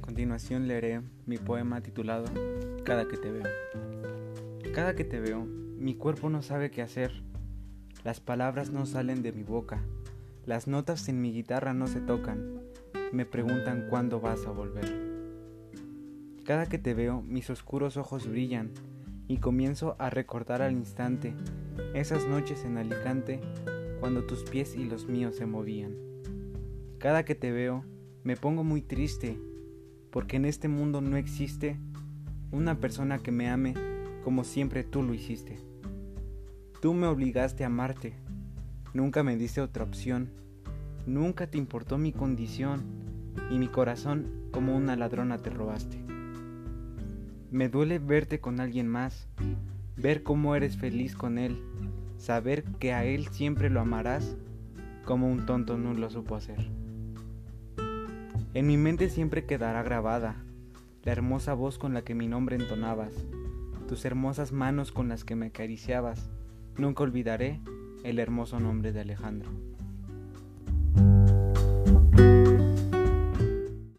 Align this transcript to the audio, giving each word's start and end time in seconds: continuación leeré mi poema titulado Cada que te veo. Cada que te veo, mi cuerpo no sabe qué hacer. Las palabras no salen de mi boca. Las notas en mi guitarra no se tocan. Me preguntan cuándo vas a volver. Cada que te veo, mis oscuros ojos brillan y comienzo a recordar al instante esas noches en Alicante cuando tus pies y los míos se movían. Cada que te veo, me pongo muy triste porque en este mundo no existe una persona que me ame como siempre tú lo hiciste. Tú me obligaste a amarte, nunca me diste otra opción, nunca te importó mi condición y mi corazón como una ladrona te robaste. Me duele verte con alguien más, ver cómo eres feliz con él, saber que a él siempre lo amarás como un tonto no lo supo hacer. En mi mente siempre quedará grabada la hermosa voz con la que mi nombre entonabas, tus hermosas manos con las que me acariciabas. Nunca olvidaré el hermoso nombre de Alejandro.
continuación 0.00 0.68
leeré 0.68 1.02
mi 1.26 1.38
poema 1.38 1.80
titulado 1.80 2.26
Cada 2.84 3.08
que 3.08 3.16
te 3.16 3.30
veo. 3.30 3.44
Cada 4.74 4.94
que 4.94 5.04
te 5.04 5.20
veo, 5.20 5.44
mi 5.44 5.94
cuerpo 5.94 6.28
no 6.28 6.42
sabe 6.42 6.70
qué 6.70 6.82
hacer. 6.82 7.22
Las 8.04 8.20
palabras 8.20 8.70
no 8.70 8.86
salen 8.86 9.22
de 9.22 9.32
mi 9.32 9.42
boca. 9.42 9.82
Las 10.44 10.66
notas 10.66 11.08
en 11.08 11.20
mi 11.20 11.32
guitarra 11.32 11.74
no 11.74 11.86
se 11.86 12.00
tocan. 12.00 12.60
Me 13.12 13.26
preguntan 13.26 13.86
cuándo 13.88 14.20
vas 14.20 14.46
a 14.46 14.50
volver. 14.50 15.16
Cada 16.44 16.66
que 16.66 16.78
te 16.78 16.94
veo, 16.94 17.22
mis 17.22 17.50
oscuros 17.50 17.96
ojos 17.96 18.28
brillan 18.28 18.72
y 19.28 19.38
comienzo 19.38 19.96
a 19.98 20.10
recordar 20.10 20.62
al 20.62 20.72
instante 20.72 21.34
esas 21.94 22.26
noches 22.26 22.64
en 22.64 22.78
Alicante 22.78 23.40
cuando 24.00 24.24
tus 24.24 24.44
pies 24.44 24.76
y 24.76 24.84
los 24.84 25.08
míos 25.08 25.36
se 25.36 25.46
movían. 25.46 25.96
Cada 26.98 27.24
que 27.24 27.34
te 27.34 27.50
veo, 27.50 27.84
me 28.22 28.36
pongo 28.36 28.64
muy 28.64 28.82
triste 28.82 29.38
porque 30.16 30.38
en 30.38 30.46
este 30.46 30.66
mundo 30.66 31.02
no 31.02 31.18
existe 31.18 31.76
una 32.50 32.80
persona 32.80 33.18
que 33.18 33.32
me 33.32 33.50
ame 33.50 33.74
como 34.24 34.44
siempre 34.44 34.82
tú 34.82 35.02
lo 35.02 35.12
hiciste. 35.12 35.58
Tú 36.80 36.94
me 36.94 37.06
obligaste 37.06 37.64
a 37.64 37.66
amarte, 37.66 38.14
nunca 38.94 39.22
me 39.22 39.36
diste 39.36 39.60
otra 39.60 39.84
opción, 39.84 40.30
nunca 41.04 41.48
te 41.48 41.58
importó 41.58 41.98
mi 41.98 42.12
condición 42.12 42.82
y 43.50 43.58
mi 43.58 43.68
corazón 43.68 44.48
como 44.52 44.74
una 44.74 44.96
ladrona 44.96 45.36
te 45.42 45.50
robaste. 45.50 45.98
Me 47.50 47.68
duele 47.68 47.98
verte 47.98 48.40
con 48.40 48.58
alguien 48.58 48.88
más, 48.88 49.28
ver 49.98 50.22
cómo 50.22 50.56
eres 50.56 50.78
feliz 50.78 51.14
con 51.14 51.36
él, 51.36 51.60
saber 52.16 52.64
que 52.80 52.94
a 52.94 53.04
él 53.04 53.28
siempre 53.32 53.68
lo 53.68 53.80
amarás 53.80 54.34
como 55.04 55.30
un 55.30 55.44
tonto 55.44 55.76
no 55.76 55.92
lo 55.92 56.08
supo 56.08 56.36
hacer. 56.36 56.85
En 58.56 58.66
mi 58.66 58.78
mente 58.78 59.10
siempre 59.10 59.44
quedará 59.44 59.82
grabada 59.82 60.42
la 61.02 61.12
hermosa 61.12 61.52
voz 61.52 61.76
con 61.76 61.92
la 61.92 62.04
que 62.04 62.14
mi 62.14 62.26
nombre 62.26 62.56
entonabas, 62.56 63.12
tus 63.86 64.06
hermosas 64.06 64.50
manos 64.50 64.92
con 64.92 65.10
las 65.10 65.24
que 65.24 65.36
me 65.36 65.48
acariciabas. 65.48 66.30
Nunca 66.78 67.02
olvidaré 67.02 67.60
el 68.02 68.18
hermoso 68.18 68.58
nombre 68.58 68.92
de 68.92 69.00
Alejandro. 69.00 69.50